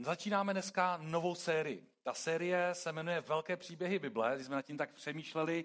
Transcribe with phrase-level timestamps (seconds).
[0.00, 1.86] Začínáme dneska novou sérii.
[2.02, 4.32] Ta série se jmenuje Velké příběhy Bible.
[4.34, 5.64] Když jsme nad tím tak přemýšleli,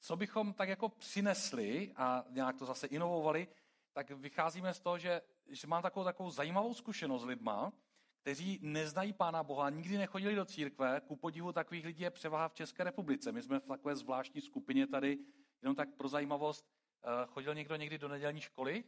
[0.00, 3.48] co bychom tak jako přinesli a nějak to zase inovovali,
[3.92, 7.72] tak vycházíme z toho, že, že mám takovou, takovou zajímavou zkušenost s lidma,
[8.22, 11.00] kteří neznají Pána Boha, nikdy nechodili do církve.
[11.00, 13.32] Ku podivu takových lidí je převaha v České republice.
[13.32, 15.18] My jsme v takové zvláštní skupině tady,
[15.62, 16.66] jenom tak pro zajímavost.
[17.04, 18.84] Eh, chodil někdo někdy do nedělní školy?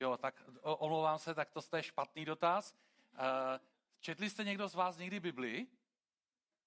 [0.00, 2.74] Jo, tak omlouvám se, tak to je špatný dotaz.
[3.14, 3.60] Eh,
[4.00, 5.66] četli jste někdo z vás někdy Bibli?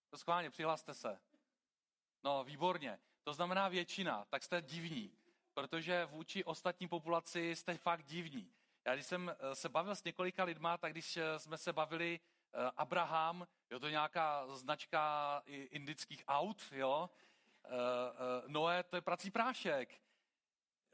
[0.10, 1.20] To schválně, přihlaste se.
[2.24, 3.00] No, výborně.
[3.24, 5.18] To znamená většina, tak jste divní,
[5.54, 8.52] protože vůči ostatní populaci jste fakt divní.
[8.86, 12.20] Já když jsem eh, se bavil s několika lidma, tak když eh, jsme se bavili
[12.78, 17.10] Abraham, jo, to je nějaká značka indických aut, jo,
[18.48, 20.02] Noé, to je prací prášek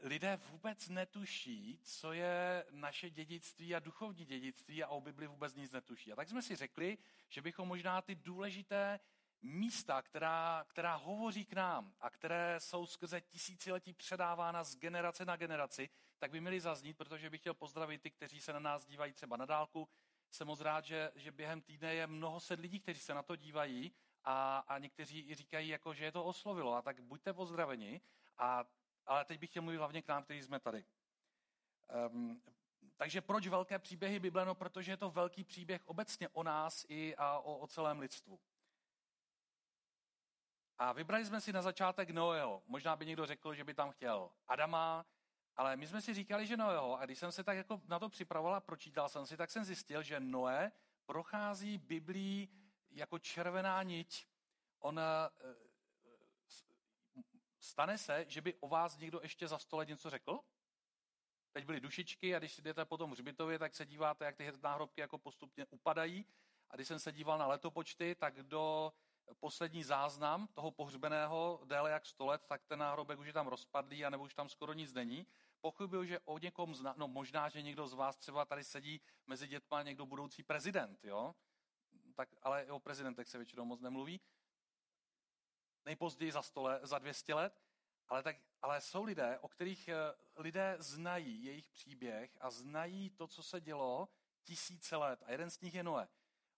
[0.03, 5.71] lidé vůbec netuší, co je naše dědictví a duchovní dědictví a o Bibli vůbec nic
[5.71, 6.11] netuší.
[6.11, 6.97] A tak jsme si řekli,
[7.29, 8.99] že bychom možná ty důležité
[9.41, 15.35] místa, která, která hovoří k nám a které jsou skrze tisíciletí předávána z generace na
[15.35, 19.13] generaci, tak by měly zaznít, protože bych chtěl pozdravit ty, kteří se na nás dívají
[19.13, 19.89] třeba na dálku.
[20.31, 23.35] Jsem moc rád, že, že během týdne je mnoho set lidí, kteří se na to
[23.35, 23.91] dívají
[24.23, 26.73] a, a někteří i říkají, jako, že je to oslovilo.
[26.73, 28.01] A tak buďte pozdraveni.
[28.37, 28.65] A
[29.05, 30.85] ale teď bych chtěl mluvit hlavně k nám, kteří jsme tady.
[32.09, 32.41] Um,
[32.97, 34.45] takže proč velké příběhy Bible?
[34.45, 38.39] No, protože je to velký příběh obecně o nás i a o, o celém lidstvu.
[40.77, 42.63] A vybrali jsme si na začátek Noého.
[42.67, 45.05] Možná by někdo řekl, že by tam chtěl Adama,
[45.55, 46.99] ale my jsme si říkali, že Noého.
[46.99, 49.63] A když jsem se tak jako na to připravoval a pročítal jsem si, tak jsem
[49.63, 50.71] zjistil, že Noé
[51.05, 52.49] prochází Biblí
[52.91, 54.27] jako červená niť.
[54.79, 55.03] On eh,
[57.63, 60.39] Stane se, že by o vás někdo ještě za sto let něco řekl?
[61.51, 64.51] Teď byly dušičky a když si jdete po tom hřbitově, tak se díváte, jak ty
[64.63, 66.25] náhrobky jako postupně upadají.
[66.69, 68.93] A když jsem se díval na letopočty, tak do
[69.39, 74.05] poslední záznam toho pohřbeného déle jak 100 let, tak ten náhrobek už je tam rozpadlý,
[74.05, 75.27] anebo už tam skoro nic není.
[75.61, 79.47] Pochybuju, že o někom zna, no možná, že někdo z vás třeba tady sedí mezi
[79.47, 81.35] dětma někdo budoucí prezident, jo?
[82.15, 84.21] Tak, ale o prezidentech se většinou moc nemluví
[85.85, 87.61] nejpozději za, stole, za 200 let,
[88.07, 89.95] ale, tak, ale jsou lidé, o kterých eh,
[90.35, 94.09] lidé znají jejich příběh a znají to, co se dělo
[94.43, 95.23] tisíce let.
[95.25, 96.07] A jeden z nich je Noé.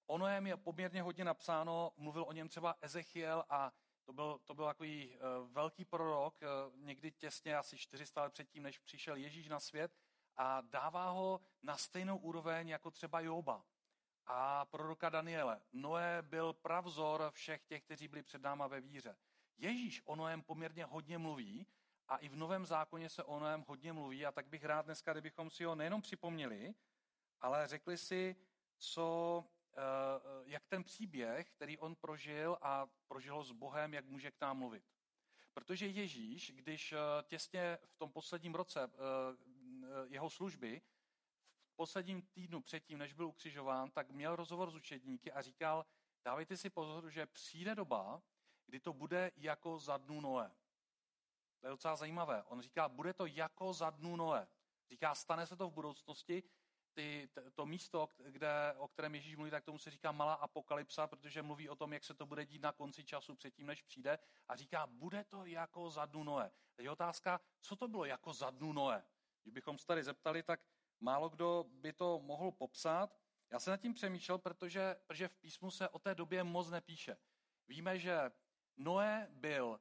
[0.07, 4.53] O Noém je poměrně hodně napsáno, mluvil o něm třeba Ezechiel a to byl, to
[4.53, 9.47] byl takový uh, velký prorok, uh, někdy těsně asi 400 let předtím, než přišel Ježíš
[9.47, 9.91] na svět
[10.37, 13.65] a dává ho na stejnou úroveň jako třeba Joba
[14.25, 15.61] a proroka Daniele.
[15.73, 19.17] Noé byl pravzor všech těch, kteří byli před náma ve víře.
[19.57, 21.67] Ježíš o Noém poměrně hodně mluví
[22.07, 25.11] a i v Novém zákoně se o Noém hodně mluví a tak bych rád dneska,
[25.11, 26.73] kdybychom si ho nejenom připomněli,
[27.41, 28.35] ale řekli si,
[28.77, 29.75] co, eh,
[30.45, 34.57] jak ten příběh, který on prožil a prožil ho s Bohem, jak může k nám
[34.57, 34.83] mluvit.
[35.53, 38.97] Protože Ježíš, když eh, těsně v tom posledním roce eh,
[40.07, 40.81] jeho služby
[41.75, 45.85] posledním týdnu předtím, než byl ukřižován, tak měl rozhovor s učedníky a říkal,
[46.25, 48.21] dávejte si pozor, že přijde doba,
[48.65, 50.51] kdy to bude jako za dnu Noé.
[51.59, 52.43] To je docela zajímavé.
[52.43, 54.47] On říká, bude to jako za dnu Noé.
[54.89, 56.43] Říká, stane se to v budoucnosti.
[56.93, 61.41] Ty, to místo, kde, o kterém Ježíš mluví, tak tomu se říká malá apokalypsa, protože
[61.41, 64.19] mluví o tom, jak se to bude dít na konci času předtím, než přijde.
[64.47, 66.51] A říká, bude to jako za dnu Noé.
[66.75, 69.05] Teď je otázka, co to bylo jako za dnu Noé?
[69.43, 70.59] Když bychom se tady zeptali, tak
[70.99, 73.17] málo kdo by to mohl popsat.
[73.51, 77.17] Já jsem nad tím přemýšlel, protože, protože v písmu se o té době moc nepíše.
[77.67, 78.31] Víme, že
[78.77, 79.79] Noé byl,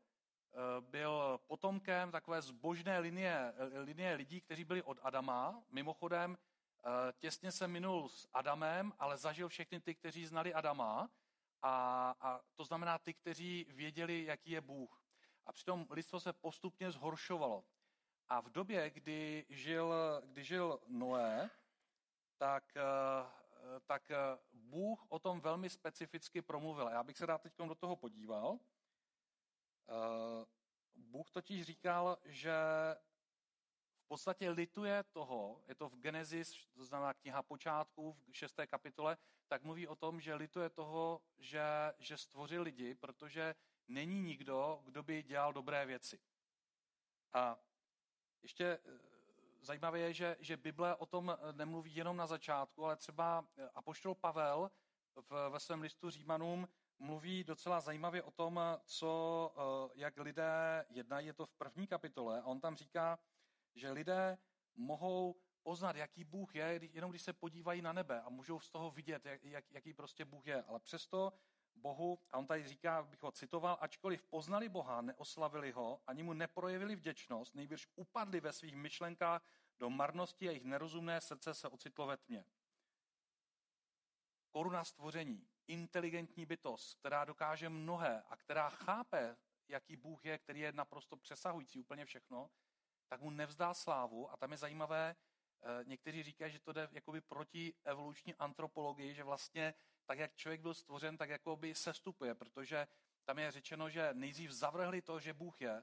[0.53, 5.65] eh, byl potomkem takové zbožné linie, linie lidí, kteří byli od Adama.
[5.71, 11.11] Mimochodem, eh, těsně se minul s Adamem, ale zažil všechny ty, kteří znali Adama.
[11.63, 15.03] A, a to znamená ty, kteří věděli, jaký je Bůh.
[15.47, 17.65] A přitom lidstvo se postupně zhoršovalo.
[18.35, 21.51] A v době, kdy žil, kdy žil Noé,
[22.37, 24.17] tak, eh, tak eh,
[24.53, 26.89] Bůh o tom velmi specificky promluvil.
[26.89, 28.59] Já bych se rád teď do toho podíval.
[29.89, 30.47] Eh,
[30.95, 32.55] Bůh totiž říkal, že
[33.99, 39.17] v podstatě lituje toho, je to v Genesis, to znamená kniha počátků v šesté kapitole,
[39.49, 41.63] tak mluví o tom, že lituje toho, že,
[41.99, 43.55] že stvořil lidi, protože
[43.89, 46.21] není nikdo, kdo by dělal dobré věci.
[47.33, 47.59] A
[48.45, 48.79] ještě eh,
[49.61, 53.69] zajímavé je, že, že Bible o tom eh, nemluví jenom na začátku, ale třeba eh,
[53.75, 54.71] Apoštol Pavel
[55.31, 56.69] v, ve svém listu Římanům
[56.99, 59.53] mluví docela zajímavě o tom, co,
[59.95, 63.19] jak lidé jednají, je to v první kapitole, a on tam říká,
[63.75, 64.39] že lidé
[64.75, 68.91] mohou poznat, jaký Bůh je, jenom když se podívají na nebe a můžou z toho
[68.91, 70.63] vidět, jak, jak, jaký prostě Bůh je.
[70.63, 71.33] Ale přesto
[71.85, 76.33] Bohu, a on tady říká, bych ho citoval, ačkoliv poznali Boha, neoslavili ho, ani mu
[76.33, 79.47] neprojevili vděčnost, nejbrž upadli ve svých myšlenkách
[79.79, 82.45] do marnosti a jejich nerozumné srdce se ocitlo ve tmě.
[84.51, 89.37] Koruna stvoření, inteligentní bytost, která dokáže mnohé a která chápe,
[89.69, 92.51] jaký Bůh je, který je naprosto přesahující úplně všechno,
[93.09, 97.21] tak mu nevzdá slávu a tam je zajímavé, eh, někteří říkají, že to jde jakoby
[97.21, 99.75] proti evoluční antropologii, že vlastně
[100.07, 102.87] tak, jak člověk byl stvořen, tak jakoby sestupuje, protože
[103.25, 105.83] tam je řečeno, že nejdřív zavrhli to, že Bůh je,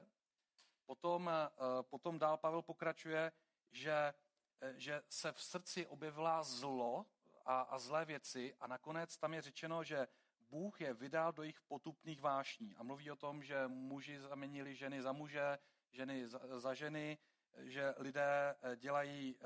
[0.86, 1.48] potom, eh,
[1.82, 3.32] potom dál Pavel pokračuje,
[3.70, 4.14] že,
[4.60, 7.06] eh, že se v srdci objevila zlo
[7.44, 10.08] a, a zlé věci a nakonec tam je řečeno, že
[10.40, 12.76] Bůh je vydal do jejich potupných vášní.
[12.76, 15.58] A mluví o tom, že muži zamenili ženy za muže,
[15.90, 17.18] ženy za, za ženy,
[17.58, 19.36] že lidé eh, dělají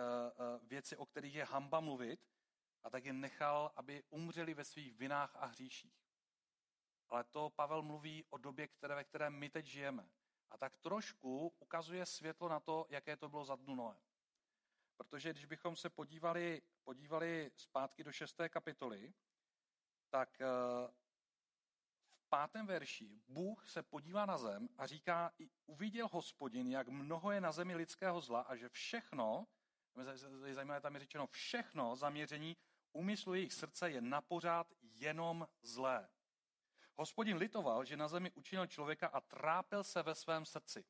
[0.62, 2.20] věci, o kterých je hamba mluvit
[2.82, 6.06] a tak je nechal, aby umřeli ve svých vinách a hříších.
[7.08, 10.10] Ale to Pavel mluví o době, které, ve které my teď žijeme.
[10.50, 14.00] A tak trošku ukazuje světlo na to, jaké to bylo za dnu Noé.
[14.96, 19.14] Protože když bychom se podívali, podívali zpátky do šesté kapitoly,
[20.10, 20.40] tak
[22.26, 25.32] v pátém verši Bůh se podívá na zem a říká,
[25.66, 29.46] uviděl hospodin, jak mnoho je na zemi lidského zla a že všechno,
[30.50, 32.56] zajímavé, tam je řečeno, všechno zaměření
[32.96, 36.08] úmyslu jejich srdce je napořád jenom zlé.
[36.94, 40.84] Hospodin litoval, že na zemi učinil člověka a trápil se ve svém srdci.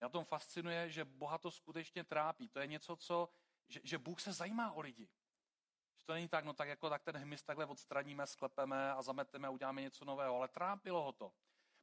[0.00, 2.48] Já tom fascinuje, že Boha to skutečně trápí.
[2.48, 3.28] To je něco, co,
[3.68, 5.08] že, že Bůh se zajímá o lidi.
[5.98, 9.48] Že to není tak, no tak jako tak ten hmyz takhle odstraníme, sklepeme a zameteme
[9.48, 10.36] a uděláme něco nového.
[10.36, 11.32] Ale trápilo ho to.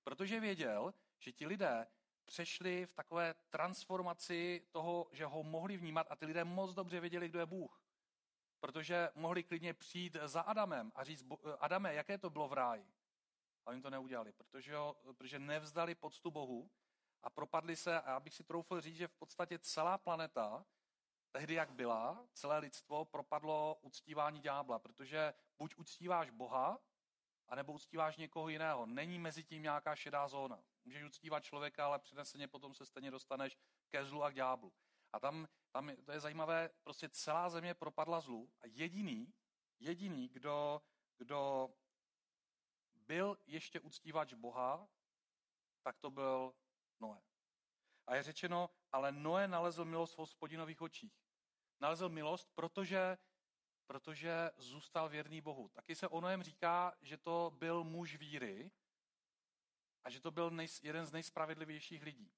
[0.03, 1.87] Protože věděl, že ti lidé
[2.25, 7.29] přešli v takové transformaci toho, že ho mohli vnímat a ty lidé moc dobře věděli,
[7.29, 7.84] kdo je Bůh.
[8.65, 11.25] Protože mohli klidně přijít za Adamem a říct,
[11.59, 12.93] Adame, jaké to bylo v ráji?
[13.65, 16.71] Ale jim to neudělali, protože, ho, protože nevzdali poctu Bohu
[17.23, 20.65] a propadli se, a já bych si troufl říct, že v podstatě celá planeta,
[21.31, 26.79] tehdy jak byla, celé lidstvo propadlo uctívání ďábla, protože buď uctíváš Boha,
[27.47, 28.85] anebo uctíváš někoho jiného.
[28.85, 30.63] Není mezi tím nějaká šedá zóna.
[30.85, 33.57] Můžeš uctívat člověka, ale přineseně potom se stejně dostaneš
[33.89, 34.73] ke zlu a k ďáblu.
[35.13, 39.33] A tam, tam to je zajímavé, prostě celá země propadla zlu a jediný,
[39.79, 40.81] jediný, kdo,
[41.17, 41.69] kdo
[42.95, 44.87] byl ještě uctívač Boha,
[45.83, 46.53] tak to byl
[46.99, 47.21] Noé.
[48.07, 51.13] A je řečeno, ale Noé nalezl milost v hospodinových očích.
[51.79, 53.17] Nalezl milost, protože,
[53.87, 55.69] protože zůstal věrný Bohu.
[55.69, 58.71] Taky se o Noém říká, že to byl muž víry
[60.03, 62.31] a že to byl nej, jeden z nejspravedlivějších lidí.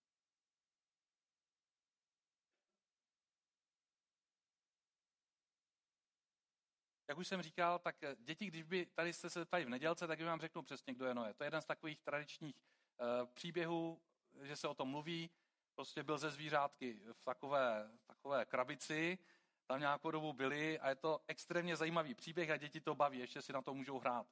[7.07, 10.19] Jak už jsem říkal, tak děti, když by tady jste se ptali v nedělce, tak
[10.19, 11.33] by vám řeknu přesně, kdo je Noé.
[11.33, 14.01] To je jeden z takových tradičních uh, příběhů,
[14.41, 15.29] že se o tom mluví.
[15.75, 19.17] Prostě byl ze zvířátky v takové, takové krabici,
[19.65, 23.41] tam nějakou dobu byli a je to extrémně zajímavý příběh a děti to baví, ještě
[23.41, 24.27] si na to můžou hrát.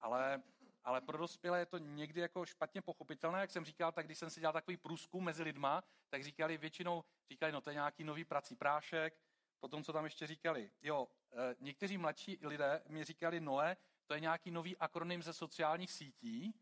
[0.00, 0.42] Ale,
[0.84, 4.30] ale pro dospělé je to někdy jako špatně pochopitelné, jak jsem říkal, tak když jsem
[4.30, 8.24] si dělal takový průzkum mezi lidma, tak říkali většinou, říkali, no to je nějaký nový
[8.24, 9.18] prací prášek,
[9.64, 10.70] potom co tam ještě říkali.
[10.82, 15.92] Jo, e, někteří mladší lidé mi říkali, Noe, to je nějaký nový akronym ze sociálních
[15.92, 16.54] sítí,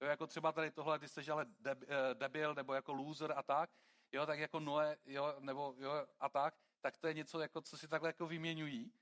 [0.00, 1.76] Jo, jako třeba tady tohle, ty jsi ale eh,
[2.14, 3.70] debil nebo jako loser a tak,
[4.12, 7.78] jo, tak jako Noe, jo, nebo jo, a tak, tak to je něco, jako, co
[7.78, 8.92] si takhle jako vyměňují.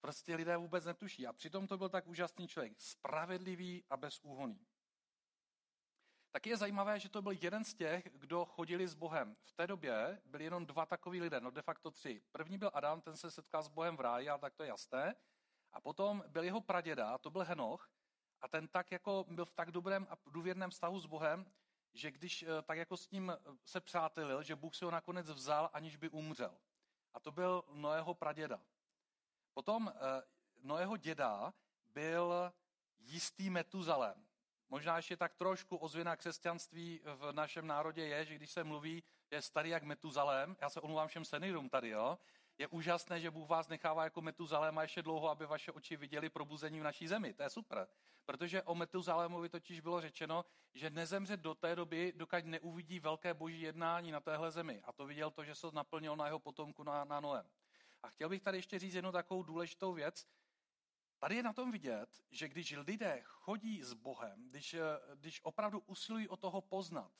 [0.00, 1.26] Prostě lidé vůbec netuší.
[1.26, 2.72] A přitom to byl tak úžasný člověk.
[2.80, 4.66] Spravedlivý a bezúhoný.
[6.34, 9.36] Taky je zajímavé, že to byl jeden z těch, kdo chodili s Bohem.
[9.44, 12.22] V té době byli jenom dva takový lidé, no de facto tři.
[12.32, 15.14] První byl Adam, ten se setkal s Bohem v ráji, ale tak to je jasné.
[15.72, 17.90] A potom byl jeho praděda, to byl Henoch,
[18.40, 21.46] a ten tak jako byl v tak dobrém a důvěrném vztahu s Bohem,
[21.92, 25.30] že když eh, tak jako s ním eh, se přátelil, že Bůh si ho nakonec
[25.30, 26.58] vzal, aniž by umřel.
[27.12, 28.60] A to byl Noého praděda.
[29.52, 30.22] Potom eh,
[30.62, 32.52] Noého děda byl
[32.98, 34.26] jistý Metuzalem.
[34.74, 39.42] Možná ještě tak trošku ozvěna křesťanství v našem národě je, že když se mluví, je
[39.42, 42.18] starý jak Metuzalem, já se omluvám všem seniorům tady, jo,
[42.58, 46.80] je úžasné, že Bůh vás nechává jako Metuzaléma ještě dlouho, aby vaše oči viděli probuzení
[46.80, 47.34] v naší zemi.
[47.34, 47.88] To je super.
[48.24, 53.60] Protože o Metuzalémovi totiž bylo řečeno, že nezemře do té doby, dokud neuvidí velké boží
[53.60, 54.80] jednání na téhle zemi.
[54.84, 57.46] A to viděl to, že se naplnil na jeho potomku na, na Noem.
[58.02, 60.26] A chtěl bych tady ještě říct jednu takovou důležitou věc.
[61.24, 64.76] Tady je na tom vidět, že když lidé chodí s Bohem, když,
[65.14, 67.12] když opravdu usilují o toho poznat,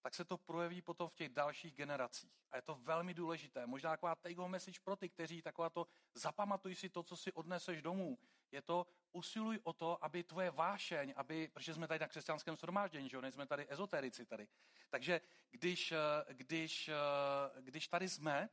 [0.00, 2.32] tak se to projeví potom v těch dalších generacích.
[2.50, 3.66] A je to velmi důležité.
[3.66, 7.32] Možná taková take home message pro ty, kteří taková to zapamatuj si to, co si
[7.32, 8.18] odneseš domů.
[8.52, 13.08] Je to usiluj o to, aby tvoje vášeň, aby, protože jsme tady na křesťanském shromáždění,
[13.08, 14.48] že nejsme tady ezoterici tady.
[14.90, 15.20] Takže
[15.50, 18.48] když, eh, když, eh, když tady jsme,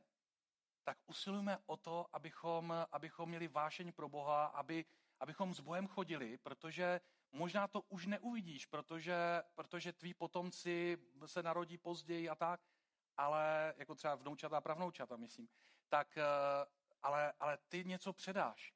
[0.86, 4.84] tak usilujeme o to, abychom, abychom měli vášeň pro Boha, aby,
[5.20, 7.00] abychom s Bohem chodili, protože
[7.32, 12.60] možná to už neuvidíš, protože, protože tví potomci se narodí později a tak,
[13.16, 15.48] ale jako třeba vnoučata a pravnoučata, myslím,
[15.88, 16.22] tak, eh,
[17.02, 18.72] ale, ale ty něco předáš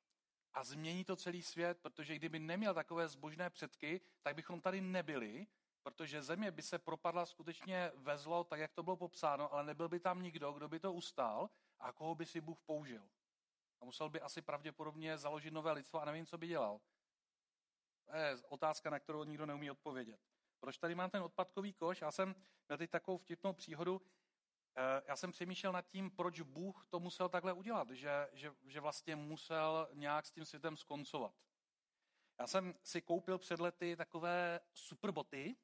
[0.55, 5.47] a změní to celý svět, protože kdyby neměl takové zbožné předky, tak bychom tady nebyli,
[5.83, 9.89] protože země by se propadla skutečně ve zlo, tak jak to bylo popsáno, ale nebyl
[9.89, 13.09] by tam nikdo, kdo by to ustál a koho by si Bůh použil.
[13.81, 16.81] A musel by asi pravděpodobně založit nové lidstvo a nevím, co by dělal.
[18.05, 20.21] To je otázka, na kterou nikdo neumí odpovědět.
[20.61, 22.01] Proč tady mám ten odpadkový koš?
[22.01, 22.35] Já jsem
[22.69, 24.03] měl teď takovou vtipnou příhodu.
[24.77, 28.81] Eh, já jsem přemýšlel nad tím, proč Bůh to musel takhle udělat, že, že, že
[28.81, 31.35] vlastně musel nějak s tím světem skoncovat.
[32.39, 35.57] Já jsem si koupil před lety takové superboty,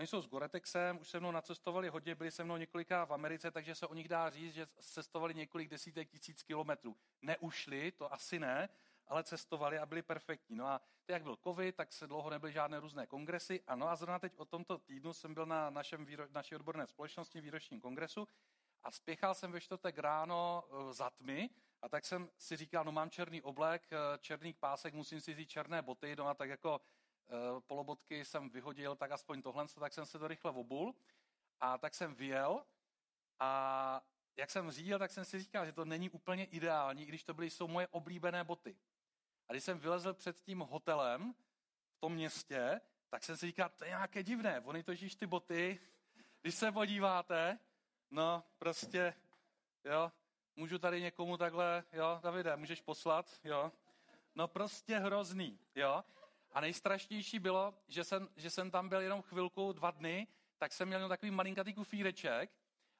[0.00, 3.50] Oni jsou s Goretexem, už se mnou nacestovali hodně, byli se mnou několika v Americe,
[3.50, 6.96] takže se o nich dá říct, že cestovali několik desítek tisíc kilometrů.
[7.22, 8.68] Neušli, to asi ne,
[9.06, 10.56] ale cestovali a byli perfektní.
[10.56, 13.62] No a teď, jak byl covid, tak se dlouho nebyly žádné různé kongresy.
[13.66, 17.40] Ano a zrovna teď o tomto týdnu jsem byl na našem výro, naší odborné společnosti
[17.40, 18.28] výročním kongresu
[18.82, 21.50] a spěchal jsem ve čtvrtek ráno e, za tmy
[21.82, 25.50] a tak jsem si říkal, no mám černý oblek, e, černý pásek, musím si vzít
[25.50, 26.80] černé boty, no a tak jako
[27.66, 30.94] polobotky jsem vyhodil, tak aspoň tohle, tak jsem se to rychle obul
[31.60, 32.64] a tak jsem vyjel
[33.38, 34.02] a
[34.36, 37.34] jak jsem řídil, tak jsem si říkal, že to není úplně ideální, i když to
[37.34, 38.76] byly jsou moje oblíbené boty.
[39.48, 41.34] A když jsem vylezl před tím hotelem
[41.96, 44.60] v tom městě, tak jsem si říkal, to je nějaké divné.
[44.60, 45.80] Oni totiž ty boty,
[46.42, 47.58] když se podíváte,
[48.10, 49.14] no prostě,
[49.84, 50.12] jo,
[50.56, 53.72] můžu tady někomu takhle, jo, Davide, můžeš poslat, jo.
[54.34, 56.04] No prostě hrozný, jo.
[56.52, 60.26] A nejstrašnější bylo, že jsem, že jsem tam byl jenom chvilku, dva dny,
[60.58, 62.50] tak jsem měl takový malinkatý kufíreček,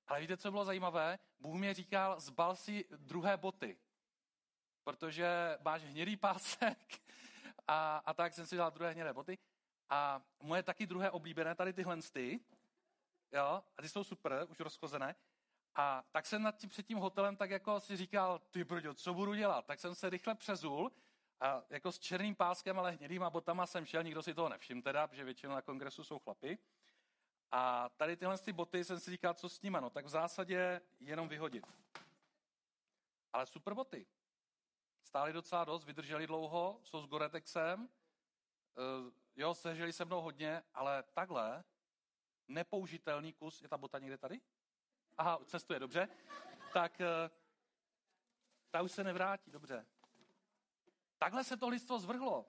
[0.06, 1.18] ale víte, co bylo zajímavé?
[1.40, 3.78] Bůh mě říkal, zbal si druhé boty
[4.84, 6.78] protože máš hnědý pásek
[7.68, 9.38] a, a tak jsem si dal druhé hnědé boty.
[9.90, 12.40] A moje taky druhé oblíbené, tady tyhle ty,
[13.32, 15.16] jo, a ty jsou super, už rozchozené.
[15.74, 19.14] A tak jsem nad tím před tím hotelem tak jako si říkal, ty brďo, co
[19.14, 19.66] budu dělat?
[19.66, 20.92] Tak jsem se rychle přezul
[21.40, 25.06] a jako s černým páskem, ale hnědýma botama jsem šel, nikdo si toho nevšiml teda,
[25.06, 26.58] protože většinou na kongresu jsou chlapy.
[27.50, 30.80] A tady tyhle ty boty jsem si říkal, co s nimi, no tak v zásadě
[31.00, 31.66] jenom vyhodit.
[33.32, 34.06] Ale super boty.
[35.02, 41.02] Stáli docela dost, vydrželi dlouho, jsou s Goretexem, uh, jo, sežili se mnou hodně, ale
[41.02, 41.64] takhle
[42.48, 44.40] nepoužitelný kus, je ta bota někde tady?
[45.18, 46.08] Aha, cestuje, dobře.
[46.72, 47.06] Tak uh,
[48.70, 49.86] ta už se nevrátí, dobře.
[51.22, 52.46] Takhle se to lidstvo zvrhlo.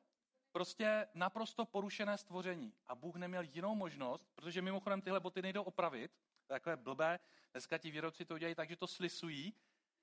[0.52, 2.74] Prostě naprosto porušené stvoření.
[2.88, 6.12] A Bůh neměl jinou možnost, protože mimochodem tyhle boty nejdou opravit,
[6.48, 7.20] takové blbé,
[7.52, 9.54] dneska ti výrobci to udělají tak, že to slisují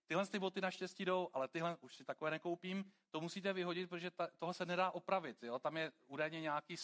[0.09, 2.93] Tyhle ty boty naštěstí jdou, ale tyhle už si takové nekoupím.
[3.11, 5.43] To musíte vyhodit, protože ta, toho se nedá opravit.
[5.43, 5.59] Jo?
[5.59, 6.77] Tam je údajně nějaký,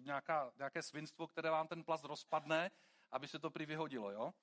[0.00, 2.70] nějaká, nějaké svinstvo, které vám ten plast rozpadne,
[3.10, 4.10] aby se to prý vyhodilo.
[4.10, 4.34] Jo?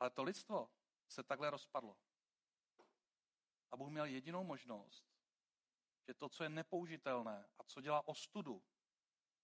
[0.00, 0.70] Ale to lidstvo
[1.08, 1.96] se takhle rozpadlo.
[3.76, 5.06] A Bůh měl jedinou možnost,
[6.08, 8.62] že to, co je nepoužitelné a co dělá ostudu,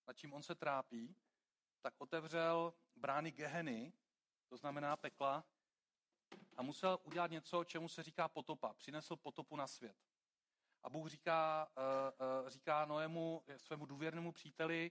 [0.06, 1.16] nad čím on se trápí,
[1.80, 3.92] tak otevřel brány Geheny,
[4.48, 5.44] to znamená pekla,
[6.56, 8.74] a musel udělat něco, čemu se říká potopa.
[8.74, 9.96] Přinesl potopu na svět.
[10.82, 14.90] A Bůh říká, uh, uh, říká Noému, svému důvěrnému příteli,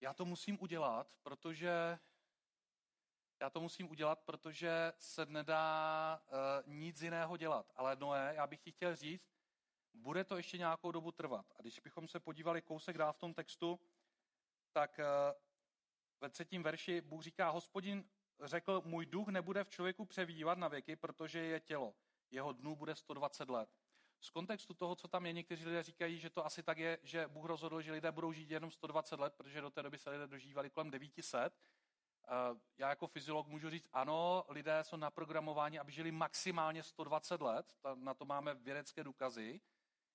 [0.00, 1.98] já to musím udělat, protože
[3.40, 7.72] já to musím udělat, protože se nedá uh, nic jiného dělat.
[7.76, 9.34] Ale Noé, já bych ti chtěl říct,
[9.94, 11.46] bude to ještě nějakou dobu trvat.
[11.56, 13.80] A když bychom se podívali kousek dál v tom textu,
[14.72, 15.04] tak uh,
[16.20, 18.04] ve třetím verši Bůh říká, hospodin
[18.40, 21.94] řekl, můj duch nebude v člověku převývat na věky, protože je tělo.
[22.30, 23.68] Jeho dnů bude 120 let.
[24.20, 27.28] Z kontextu toho, co tam je, někteří lidé říkají, že to asi tak je, že
[27.28, 30.26] Bůh rozhodl, že lidé budou žít jenom 120 let, protože do té doby se lidé
[30.26, 31.60] dožívali kolem 900.
[32.28, 37.74] Eh, já jako fyziolog můžu říct, ano, lidé jsou naprogramováni, aby žili maximálně 120 let,
[37.94, 39.60] na to máme vědecké důkazy.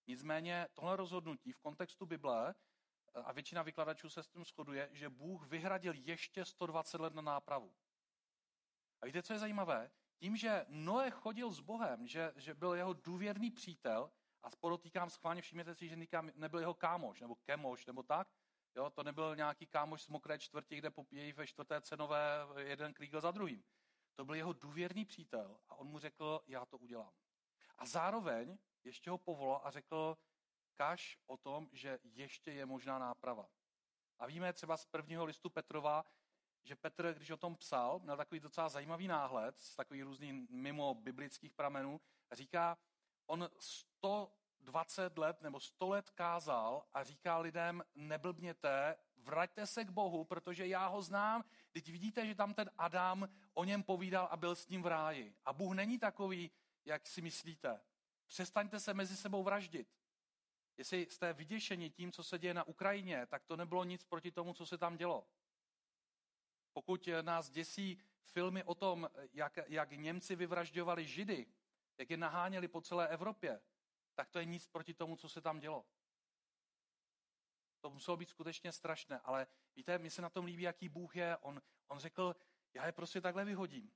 [0.07, 5.09] Nicméně tohle rozhodnutí v kontextu Bible eh, a většina vykladačů se s tím shoduje, že
[5.09, 7.73] Bůh vyhradil ještě 120 let na nápravu.
[9.01, 9.91] A víte, co je zajímavé?
[10.19, 14.11] Tím, že Noé chodil s Bohem, že, že byl jeho důvěrný přítel,
[14.43, 15.97] a podotýkám schválně, všimněte si, že
[16.35, 18.27] nebyl jeho kámoš, nebo kemoš, nebo tak,
[18.75, 23.21] Jo, to nebyl nějaký kámoš z mokré čtvrti, kde popíjejí ve čtvrté cenové jeden krígl
[23.21, 23.63] za druhým.
[24.15, 27.13] To byl jeho důvěrný přítel a on mu řekl, já to udělám.
[27.77, 30.17] A zároveň ještě ho povolal a řekl,
[30.73, 33.49] kaž o tom, že ještě je možná náprava.
[34.19, 36.05] A víme třeba z prvního listu Petrova,
[36.63, 40.93] že Petr, když o tom psal, měl takový docela zajímavý náhled z takových různých mimo
[40.93, 42.77] biblických pramenů říká,
[43.25, 43.49] on
[44.69, 50.67] 120 let nebo 100 let kázal a říká lidem, neblbněte, vraťte se k Bohu, protože
[50.67, 51.43] já ho znám.
[51.71, 55.35] Teď vidíte, že tam ten Adam o něm povídal a byl s ním v ráji.
[55.45, 56.51] A Bůh není takový,
[56.85, 57.81] jak si myslíte.
[58.27, 59.87] Přestaňte se mezi sebou vraždit.
[60.77, 64.53] Jestli jste vyděšeni tím, co se děje na Ukrajině, tak to nebylo nic proti tomu,
[64.53, 65.27] co se tam dělo.
[66.73, 71.47] Pokud nás děsí filmy o tom, jak, jak Němci vyvražďovali Židy,
[71.97, 73.61] jak je naháněli po celé Evropě,
[74.19, 75.85] tak to je nic proti tomu, co se tam dělo.
[77.79, 81.37] To muselo být skutečně strašné, ale víte, mi se na tom líbí, jaký Bůh je.
[81.37, 82.35] On, on řekl,
[82.73, 83.91] já je prostě takhle vyhodím,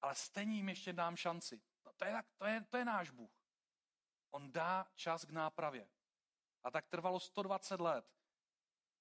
[0.00, 1.62] ale stejně jim ještě dám šanci.
[1.86, 3.30] No, to, je, to, je, to je náš Bůh.
[4.30, 5.88] On dá čas k nápravě.
[6.62, 8.14] A tak trvalo 120 let,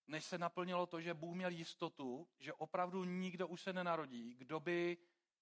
[0.08, 4.60] než se naplnilo to, že Bůh měl jistotu, že opravdu nikdo už se nenarodí, kdo
[4.60, 4.98] by,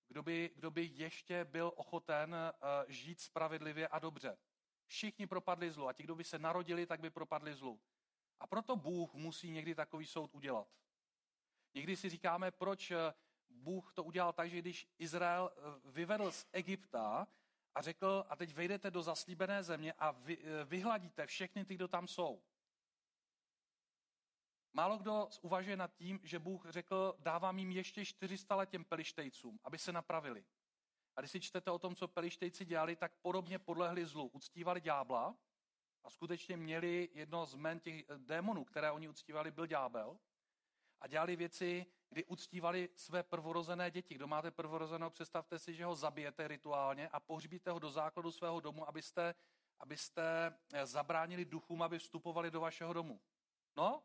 [0.07, 4.37] kdo by, kdo by ještě byl ochoten uh, žít spravedlivě a dobře.
[4.87, 7.79] Všichni propadli zlu a ti, kdo by se narodili, tak by propadli zlu.
[8.39, 10.67] A proto Bůh musí někdy takový soud udělat.
[11.73, 13.13] Někdy si říkáme, proč eh,
[13.49, 17.27] Bůh to udělal tak, že když Izrael eh, vyvedl z Egypta
[17.75, 22.07] a řekl, a teď vejdete do zaslíbené země a vy, vyhladíte všechny ty, kdo tam
[22.07, 22.41] jsou.
[24.73, 29.59] Málo kdo uvažuje nad tím, že Bůh řekl, dávám jim ještě 400 let těm pelištejcům,
[29.63, 30.45] aby se napravili.
[31.17, 34.27] A když si čtete o tom, co pelištejci dělali, tak podobně podlehli zlu.
[34.27, 35.35] Uctívali ďábla
[36.03, 40.17] a skutečně měli jedno z men těch démonů, které oni uctívali, byl ďábel.
[41.01, 44.15] A dělali věci, kdy uctívali své prvorozené děti.
[44.15, 48.59] Kdo máte prvorozeného, představte si, že ho zabijete rituálně a pohřbíte ho do základu svého
[48.59, 49.35] domu, abyste,
[49.79, 53.21] abyste eh, zabránili duchům, aby vstupovali do vašeho domu.
[53.75, 54.03] No,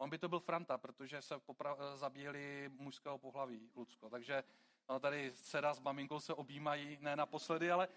[0.00, 4.10] On by to byl Franta, protože se popra- zabíjeli mužského pohlaví, Lucko.
[4.10, 4.44] Takže
[4.90, 7.88] no, tady dcera s maminkou se objímají, ne naposledy, ale...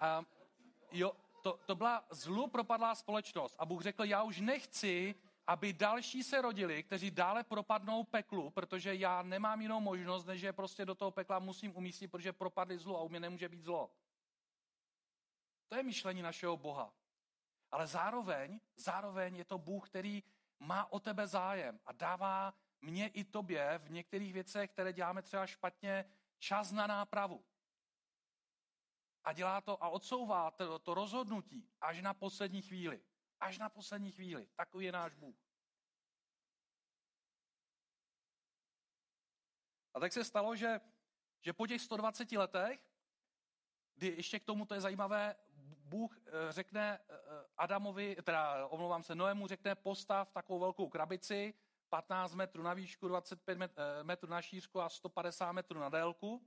[0.00, 0.24] A,
[0.92, 3.56] jo, to, to byla zlu propadlá společnost.
[3.58, 5.14] A Bůh řekl, já už nechci,
[5.46, 10.52] aby další se rodili, kteří dále propadnou peklu, protože já nemám jinou možnost, než že
[10.52, 13.90] prostě do toho pekla musím umístit, protože propadli zlu a u mě nemůže být zlo.
[15.68, 16.92] To je myšlení našeho Boha.
[17.70, 20.22] Ale zároveň, zároveň je to Bůh, který
[20.60, 25.46] má o tebe zájem a dává mně i tobě v některých věcech, které děláme třeba
[25.46, 26.04] špatně,
[26.38, 27.44] čas na nápravu.
[29.24, 33.02] A dělá to a odsouvá to, to rozhodnutí až na poslední chvíli.
[33.40, 34.48] Až na poslední chvíli.
[34.54, 35.36] Takový je náš Bůh.
[39.94, 40.80] A tak se stalo, že,
[41.40, 42.80] že po těch 120 letech,
[43.94, 45.36] kdy ještě k tomu to je zajímavé,
[45.86, 47.16] Bůh eh, řekne eh,
[47.56, 51.54] Adamovi, teda omlouvám se, Noému řekne postav takovou velkou krabici,
[51.88, 56.42] 15 metrů na výšku, 25 eh, metrů na šířku a 150 metrů na délku.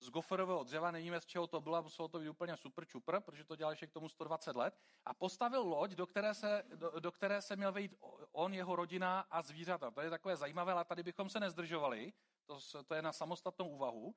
[0.00, 3.44] Z goferového dřeva, nevíme z čeho to bylo, muselo to být úplně super čupr, protože
[3.44, 4.80] to dělal ještě k tomu 120 let.
[5.04, 7.94] A postavil loď, do které se, do, do které se měl vejít
[8.32, 9.90] on, jeho rodina a zvířata.
[9.90, 12.12] To je takové zajímavé, ale tady bychom se nezdržovali.
[12.46, 14.14] To, to je na samostatnou úvahu.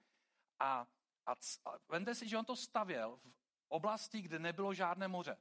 [0.60, 0.88] A,
[1.26, 1.32] a,
[1.66, 3.20] a vente si, že on to stavěl
[3.62, 5.38] v oblasti, kde nebylo žádné moře.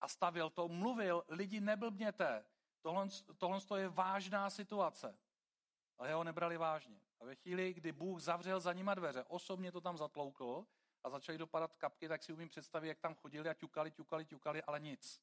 [0.00, 2.44] A stavil to, mluvil, lidi neblbněte,
[2.82, 5.18] tohle, tohle je vážná situace.
[5.98, 7.00] Ale ho nebrali vážně.
[7.20, 10.66] A ve chvíli, kdy Bůh zavřel za nima dveře, osobně to tam zatloukl
[11.02, 14.62] a začaly dopadat kapky, tak si umím představit, jak tam chodili a ťukali, ťukali, ťukali,
[14.62, 15.22] ale nic.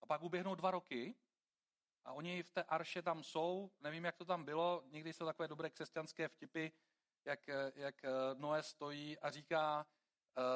[0.00, 1.14] A pak uběhnou dva roky
[2.04, 5.48] a oni v té arše tam jsou, nevím, jak to tam bylo, někdy jsou takové
[5.48, 6.68] dobré křesťanské vtipy,
[7.24, 9.86] jak, jak eh, Noé stojí a říká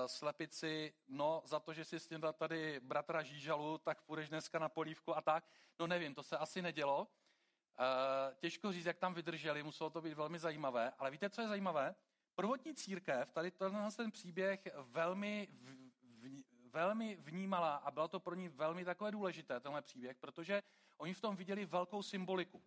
[0.06, 5.16] slepici, no za to, že si snědla tady bratra Žížalu, tak půjdeš dneska na polívku
[5.16, 5.44] a tak.
[5.78, 7.00] No nevím, to se asi nedělo.
[7.00, 10.92] Uh, těžko říct, jak tam vydrželi, muselo to být velmi zajímavé.
[10.98, 11.94] Ale víte, co je zajímavé?
[12.34, 18.34] Prvotní církev, tady tenhle ten příběh velmi, v, v, velmi vnímala a bylo to pro
[18.34, 20.62] ní velmi takové důležité, tenhle příběh, protože
[20.96, 22.62] oni v tom viděli velkou symboliku.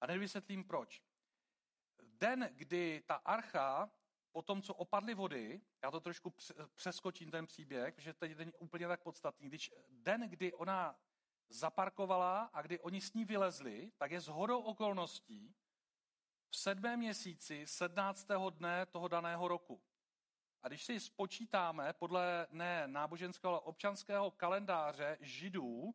[0.00, 1.02] A nevysvětlím proč
[2.24, 3.90] den, kdy ta archa,
[4.34, 6.34] po tom, co opadly vody, já to trošku
[6.74, 11.00] přeskočím ten příběh, protože teď je úplně tak podstatný, když den, kdy ona
[11.48, 15.54] zaparkovala a kdy oni s ní vylezli, tak je hodou okolností
[16.50, 18.28] v sedmém měsíci 17.
[18.50, 19.82] dne toho daného roku.
[20.62, 25.94] A když si spočítáme podle ne náboženského, ale občanského kalendáře židů,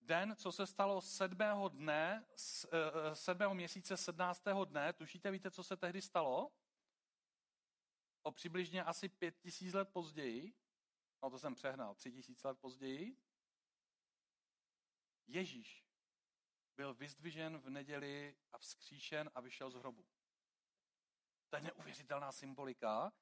[0.00, 2.26] den, co se stalo sedmého dne,
[2.72, 6.52] eh, sedmého měsíce, sednáctého dne, tušíte, víte, co se tehdy stalo?
[8.28, 10.54] O přibližně asi pět tisíc let později,
[11.22, 13.16] no to jsem přehnal, tři tisíc let později,
[15.26, 15.86] Ježíš
[16.76, 20.06] byl vyzdvižen v neděli a vzkříšen a vyšel z hrobu.
[21.48, 23.12] To je neuvěřitelná symbolika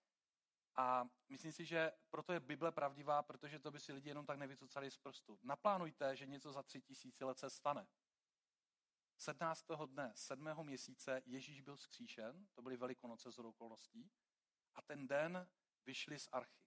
[0.75, 4.38] a myslím si, že proto je Bible pravdivá, protože to by si lidi jenom tak
[4.38, 5.38] nevycucali z prstu.
[5.42, 7.87] Naplánujte, že něco za tři tisíci let se stane.
[9.19, 9.66] 17.
[9.87, 10.49] dne, 7.
[10.62, 14.11] měsíce Ježíš byl skříšen, to byly velikonoce z okolností,
[14.77, 15.49] a ten den
[15.87, 16.67] vyšli z archy.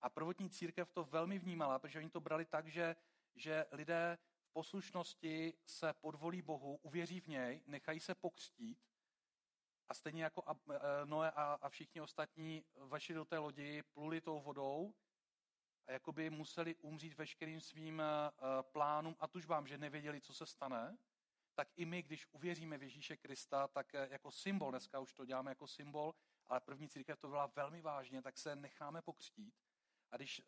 [0.00, 2.96] A prvotní církev to velmi vnímala, protože oni to brali tak, že,
[3.34, 8.78] že lidé v poslušnosti se podvolí Bohu, uvěří v něj, nechají se pokřtít
[9.88, 14.94] a stejně jako e, Noé a všichni ostatní vešli do té lodi, pluli tou vodou
[15.86, 20.98] a jakoby museli umřít veškerým svým e, plánům a tužbám, že nevěděli, co se stane,
[21.54, 25.24] tak i my, když uvěříme v Ježíše Krista, tak e, jako symbol, dneska už to
[25.24, 26.14] děláme jako symbol,
[26.48, 29.54] ale první církev to byla velmi vážně, tak se necháme pokřtít.
[30.10, 30.42] A když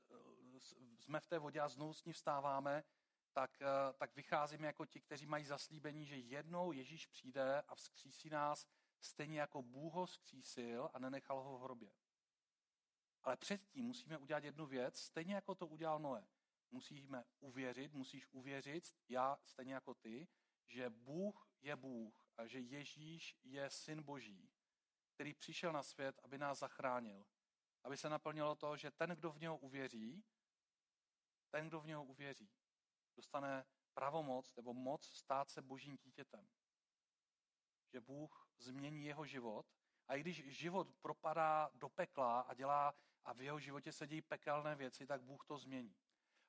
[0.99, 2.85] jsme v té vodě a znovu s ní vstáváme,
[3.33, 3.59] tak,
[3.99, 8.67] tak vycházíme jako ti, kteří mají zaslíbení, že jednou Ježíš přijde a vzkřísí nás
[9.01, 11.93] stejně jako Bůh ho zkřísil a nenechal ho v hrobě.
[13.23, 16.27] Ale předtím musíme udělat jednu věc, stejně jako to udělal Noé.
[16.71, 20.29] Musíme uvěřit, musíš uvěřit, já stejně jako ty,
[20.67, 24.51] že Bůh je Bůh a že Ježíš je syn Boží,
[25.21, 27.27] který přišel na svět, aby nás zachránil.
[27.85, 30.25] Aby se naplnilo to, že ten, kdo v něho uvěří,
[31.51, 32.51] ten, kdo v něho uvěří,
[33.17, 36.49] dostane pravomoc nebo moc stát se božím dítětem.
[37.93, 39.67] Že Bůh změní jeho život.
[40.09, 44.23] A i když život propadá do pekla a dělá a v jeho životě se dějí
[44.23, 45.97] pekelné věci, tak Bůh to změní.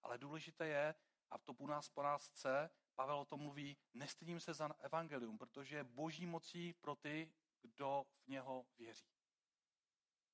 [0.04, 0.96] Ale důležité je,
[1.32, 5.38] a to po nás po nás chce, Pavel o tom mluví, nestydím se za evangelium,
[5.38, 7.32] protože je boží mocí pro ty,
[7.62, 9.12] kdo v něho věří.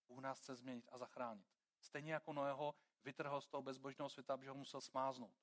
[0.07, 1.47] Bůh nás chce změnit a zachránit.
[1.79, 5.35] Stejně jako Noého vytrhl z toho bezbožného světa, aby ho musel smáznout.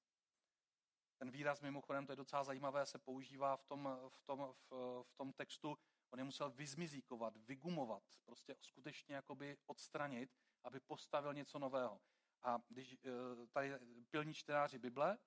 [1.17, 5.15] Ten výraz mimochodem, to je docela zajímavé, se používá v tom, v tom, v, v
[5.17, 5.79] tom textu
[6.11, 10.31] On je musel vyzmizíkovat, vygumovat, prostě skutečně jakoby odstranit,
[10.65, 12.01] aby postavil něco nového.
[12.43, 13.79] A když eh, tady
[14.11, 15.19] pilní čtenáři Bible,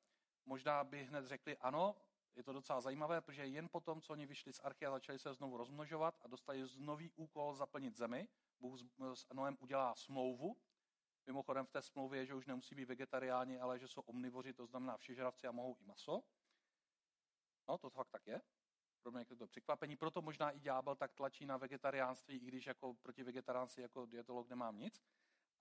[0.45, 1.95] možná by hned řekli, ano,
[2.37, 5.33] je to docela zajímavé, protože jen potom, co oni vyšli z archy a začali se
[5.33, 8.27] znovu rozmnožovat a dostali znový úkol zaplnit zemi,
[8.59, 8.79] Bůh
[9.13, 10.57] s Noem udělá smlouvu.
[11.25, 14.65] Mimochodem v té smlouvě je, že už nemusí být vegetariáni, ale že jsou omnivoři, to
[14.65, 16.23] znamená všežravci a mohou i maso.
[17.69, 18.41] No, to fakt tak je
[19.07, 22.93] pro mě to překvapení, proto možná i ďábel tak tlačí na vegetariánství, i když jako
[22.93, 25.03] proti vegetariánci jako dietolog nemám nic,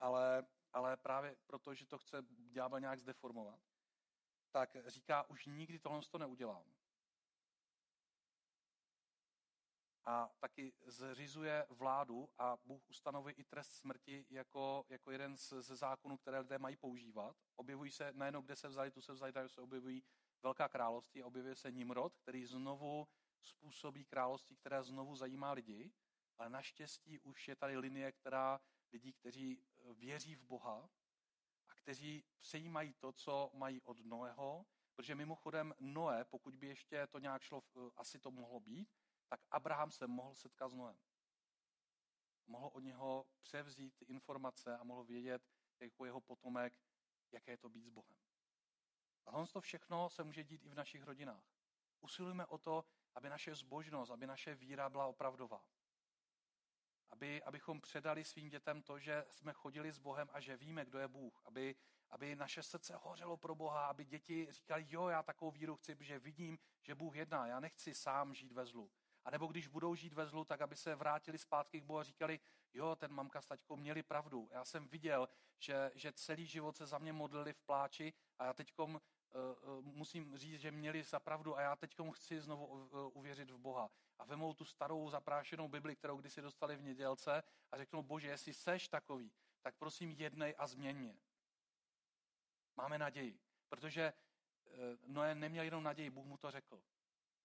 [0.01, 3.61] ale, ale právě proto, že to chce ďábel nějak zdeformovat,
[4.57, 6.65] tak říká, už nikdy tohle to neudělám.
[10.05, 15.77] A taky zřizuje vládu a Bůh ustanovuje i trest smrti jako, jako jeden z, ze
[15.77, 17.37] zákonů, které lidé mají používat.
[17.57, 20.03] Objevují se, najednou kde se vzali, tu se vzali, se objevují
[20.43, 23.09] velká království, objevuje se Nimrod, který znovu
[23.43, 25.93] způsobí království, které znovu zajímá lidi,
[26.39, 28.61] ale naštěstí už je tady linie, která
[28.93, 31.06] lidí, kteří eh, věří v Boha a
[31.87, 37.43] kteří přejímají to, co mají od Noého, protože mimochodem Noé, pokud by ještě to nějak
[37.43, 38.89] šlo, eh, asi to mohlo být,
[39.29, 40.99] tak Abraham se mohl setkat s Noem.
[42.47, 45.43] Mohl od něho převzít informace a mohl vědět,
[45.81, 46.81] jako jeho potomek,
[47.33, 48.17] jaké je to být s Bohem.
[49.27, 51.45] A to všechno se může dít i v našich rodinách.
[52.01, 55.65] Usilujeme o to, aby naše zbožnost, aby naše víra byla opravdová.
[57.11, 60.99] Aby, abychom předali svým dětem to, že jsme chodili s Bohem a že víme, kdo
[60.99, 61.43] je Bůh.
[61.45, 61.75] Aby,
[62.11, 66.19] aby naše srdce hořelo pro Boha, aby děti říkali, jo, já takovou víru chci, protože
[66.19, 68.91] vidím, že Bůh jedná, já nechci sám žít ve zlu.
[69.25, 72.03] A nebo když budou žít ve zlu, tak aby se vrátili zpátky k Bohu a
[72.03, 72.41] říkali,
[72.75, 74.49] jo, ten mamka s taťkou měli pravdu.
[74.53, 78.55] Já jsem viděl, že, že celý život se za mě modlili v pláči a já
[78.55, 79.01] teďkom
[79.81, 83.91] musím říct, že měli za pravdu a já teď chci znovu eh, uvěřit v Boha.
[84.19, 88.55] A vemou tu starou zaprášenou Bibli, kterou kdysi dostali v nedělce a řeknou, bože, jestli
[88.55, 91.19] seš takový, tak prosím jednej a změň mě.
[92.77, 94.13] Máme naději, protože
[95.07, 96.83] Noé neměl jenom naději, Bůh mu to řekl.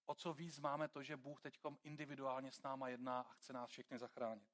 [0.06, 3.70] O co víc máme to, že Bůh teď individuálně s náma jedná a chce nás
[3.70, 4.48] všechny zachránit.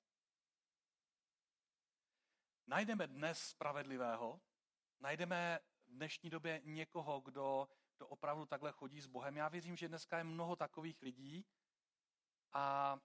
[2.66, 4.40] Najdeme dnes spravedlivého,
[5.00, 9.36] najdeme dnešní době někoho, kdo, kdo opravdu takhle chodí s Bohem.
[9.36, 11.46] Já věřím, že dneska je mnoho takových lidí
[12.52, 12.96] a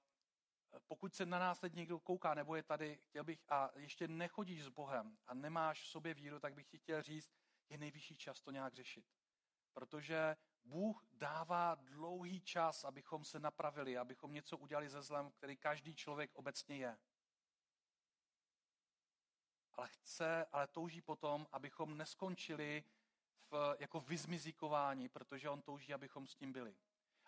[0.88, 4.64] pokud se na nás teď někdo kouká, nebo je tady, chtěl bych, a ještě nechodíš
[4.64, 7.32] s Bohem a nemáš v sobě víru, tak bych ti chtěl říct,
[7.70, 9.06] je nejvyšší čas to nějak řešit.
[9.74, 15.96] Protože Bůh dává dlouhý čas, abychom se napravili, abychom něco udělali ze zlem, který každý
[15.96, 16.98] člověk obecně je.
[19.74, 22.84] Ale chce, ale touží potom, abychom neskončili
[23.52, 26.76] v, jako vyzmizíkování, protože on touží, abychom s tím byli.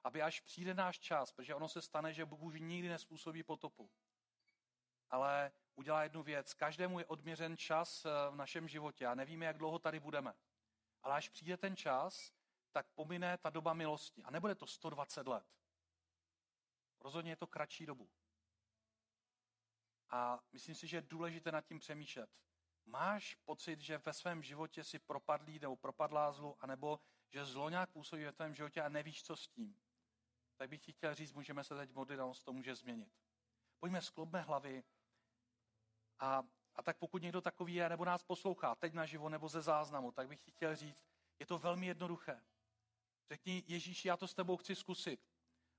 [0.03, 3.91] Aby až přijde náš čas, protože ono se stane, že Bůh už nikdy nespůsobí potopu.
[5.10, 6.53] Ale udělá jednu věc.
[6.53, 10.34] Každému je odměřen čas eh, v našem životě a nevíme, jak dlouho tady budeme.
[11.03, 12.34] Ale až přijde ten čas,
[12.71, 14.23] tak pomine ta doba milosti.
[14.23, 15.45] A nebude to 120 let.
[16.99, 18.10] Rozhodně je to kratší dobu.
[20.15, 22.30] A myslím si, že je důležité nad tím přemýšlet.
[22.86, 26.99] Máš pocit, že ve svém životě si propadlý nebo propadlá zlu, anebo
[27.30, 29.78] že zlo nějak působí ve tvém životě a nevíš, co s tím?
[30.58, 33.13] Tak bych ti chtěl říct, můžeme se teď modlit a on to může změnit.
[33.80, 34.84] Pojďme, sklopme hlavy
[36.19, 36.43] a,
[36.75, 40.28] a tak pokud někdo takový je, nebo nás poslouchá teď naživo nebo ze záznamu, tak
[40.28, 41.06] bych ti chtěl říct,
[41.39, 42.45] je to velmi jednoduché.
[43.32, 45.19] Řekni, Ježíši, já to s tebou chci zkusit.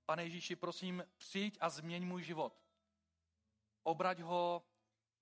[0.04, 2.65] Pane Ježíši, prosím, přijď a změň můj život.
[3.86, 4.62] Obrať ho,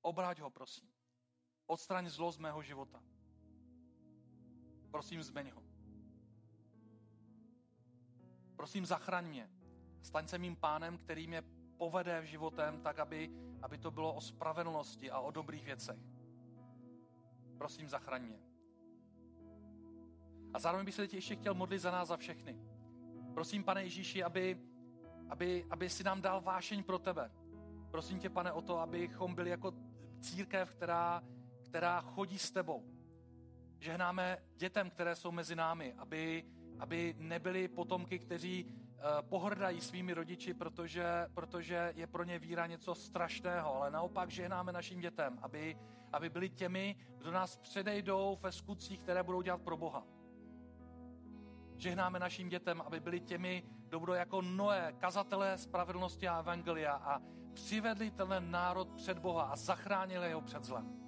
[0.01, 0.89] obrať ho, prosím.
[1.67, 3.03] Odstraň zlo z mého života.
[4.91, 5.63] Prosím, zmeň ho.
[8.57, 9.51] Prosím, zachraň mě.
[10.03, 11.43] Staň se mým pánem, který mě
[11.77, 13.31] povede v životem tak, aby,
[13.63, 16.01] aby to bylo o spravedlnosti a o dobrých věcech.
[17.59, 18.41] Prosím, zachraň mě.
[20.55, 22.59] A zároveň bych se teď ještě chtěl modlit za nás, za všechny.
[23.35, 24.61] Prosím, pane Ježíši, aby,
[25.29, 27.44] aby, aby si nám dal vášeň pro tebe.
[27.95, 29.73] Prosím tě, pane, o to, abychom byli jako
[30.21, 31.23] církev, která,
[31.63, 32.85] která chodí s tebou.
[33.79, 36.45] Žehnáme dětem, které jsou mezi námi, aby,
[36.79, 38.73] aby nebyli potomky, kteří uh,
[39.29, 45.01] pohrdají svými rodiči, protože, protože je pro ně víra něco strašného, ale naopak žehnáme našim
[45.01, 45.77] dětem, aby,
[46.13, 50.07] aby byli těmi, kdo nás předejdou ve skutcích, které budou dělat pro Boha.
[51.77, 57.21] Žehnáme našim dětem, aby byli těmi, kdo budou jako Noé, kazatelé spravedlnosti a evangelia a
[57.55, 61.05] přivedli ten národ před Boha a zachránili ho před zlem.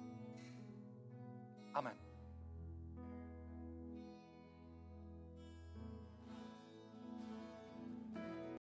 [1.73, 2.06] Amen.